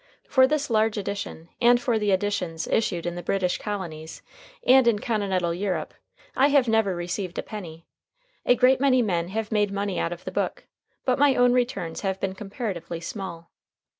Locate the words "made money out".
9.51-10.11